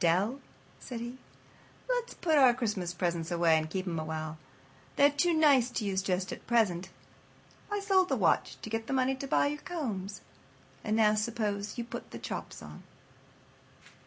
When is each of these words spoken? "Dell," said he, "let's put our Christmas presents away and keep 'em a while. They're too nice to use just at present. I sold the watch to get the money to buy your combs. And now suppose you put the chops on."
"Dell," 0.00 0.40
said 0.78 1.00
he, 1.00 1.16
"let's 1.88 2.12
put 2.12 2.36
our 2.36 2.52
Christmas 2.52 2.92
presents 2.92 3.30
away 3.30 3.56
and 3.56 3.70
keep 3.70 3.86
'em 3.86 3.98
a 3.98 4.04
while. 4.04 4.36
They're 4.96 5.08
too 5.08 5.32
nice 5.32 5.70
to 5.70 5.84
use 5.86 6.02
just 6.02 6.30
at 6.30 6.46
present. 6.46 6.90
I 7.72 7.80
sold 7.80 8.10
the 8.10 8.14
watch 8.16 8.58
to 8.60 8.68
get 8.68 8.86
the 8.86 8.92
money 8.92 9.14
to 9.14 9.26
buy 9.26 9.46
your 9.46 9.62
combs. 9.62 10.20
And 10.84 10.94
now 10.94 11.14
suppose 11.14 11.78
you 11.78 11.84
put 11.84 12.10
the 12.10 12.18
chops 12.18 12.62
on." 12.62 12.82